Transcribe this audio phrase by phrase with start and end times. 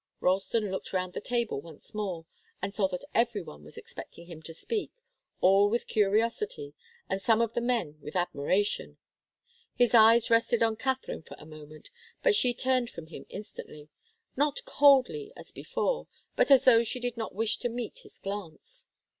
[0.19, 2.25] Ralston looked round the table once more,
[2.59, 4.89] and saw that every one was expecting him to speak,
[5.41, 6.73] all with curiosity,
[7.07, 8.97] and some of the men with admiration.
[9.75, 11.91] His eyes rested on Katharine for a moment,
[12.23, 13.89] but she turned from him instantly
[14.35, 18.87] not coldly, as before, but as though she did not wish to meet his glance.